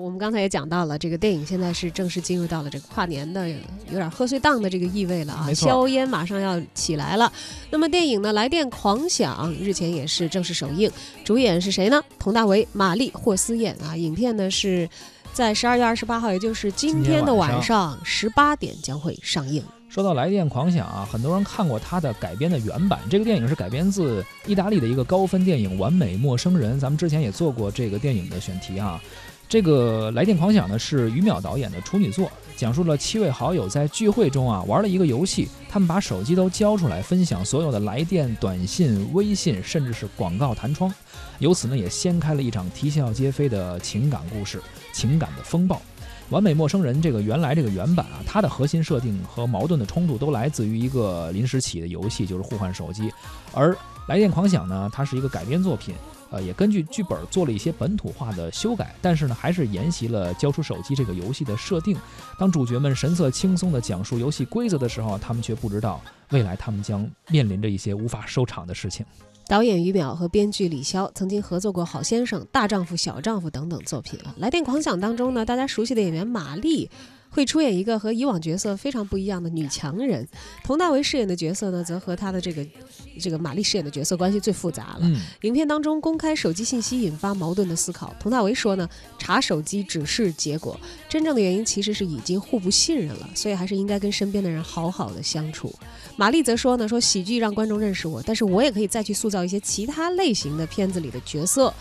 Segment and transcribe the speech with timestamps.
[0.00, 3.56] 我们刚才也讲到了，这个电影现在是正式进入到了这个跨年的有
[3.92, 7.30] 点贺岁档的这个意味了啊，硝烟马上要起来了。
[7.70, 10.90] 那么电影呢，《来电狂想》日前也是正式首映，
[11.22, 12.02] 主演是谁呢？
[12.18, 13.94] 佟大为、马丽、霍思燕啊。
[13.94, 14.88] 影片呢是
[15.34, 19.62] 在十二月二十八号，也就是今天的晚上十八点将会上映。
[19.90, 23.00] 说到《来电狂想》啊，很多人看过它的改编的原版。
[23.10, 29.02] 这个电影是改编自意大利的一个高分电影《完美陌生人》，咱们之前也做过这个电影的选题啊。
[29.50, 40.94] 这个《来电狂想》呢是于淼导演的处女作，讲述了七位好友在聚会中啊玩了一个游戏，他们把手机都交出来分享所有的来电、短信、微信，甚至是广告弹窗，
[41.40, 45.82] 由此呢也掀开了一场啼笑皆非的情感故事，情感的风暴。
[46.28, 53.12] 完美陌生人这个原来这个原版啊，它的核心设定和矛盾的冲突都来自于一个临时起的游戏，就是互换手机。
[53.52, 53.76] 而
[54.10, 55.94] 来电狂想呢，它是一个改编作品，
[56.32, 61.96] 呃，也根据剧本做了一些本土化的修改，但是呢，还是沿袭了交出手机这个游戏的设定。
[62.36, 69.06] 当主角们神色轻松地讲述游戏规则的时候，他们却不知道未来他们将面临着一些无法收场的事情。
[69.46, 74.34] 导演于淼和编剧李潇曾经合作过《好先生》《大丈夫》《小丈夫》等等作品啊。
[74.40, 76.90] 《来电狂想》当中呢，大家熟悉的演员马丽
[77.30, 80.26] 会出演一个和以往角色非常不一样的女强人，
[80.64, 82.66] 佟大为饰演的角色呢，则和他的这个
[83.20, 85.00] 这个玛丽饰演的角色关系最复杂了。
[85.02, 88.14] 嗯，影片当中公开手机信息引发矛盾的思考。
[88.18, 95.72] 佟大为说呢，查手机只是结果，真正的原因其实是已经互不信任了，所以还是应该跟身边的人好好的相处。
[96.16, 101.72] 玛丽则说呢，说喜剧让观众认识我，但是我也可以再去塑造一些其他类型的片子里的角色。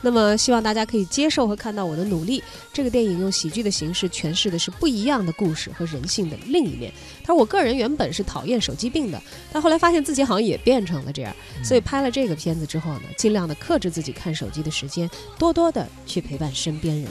[0.00, 2.40] 那么希望大家可以接受和看到我的努力。
[2.72, 6.92] 这个电影用喜剧的形式诠释的是不一样的故事和人性的另一面。
[7.22, 17.10] 他说我个人原本是讨厌手机病的，但后来发现自己好像也变成了这样，所以拍了这个片子之后呢，尽量的克制自己看手机的时间，多多的去陪伴身边人。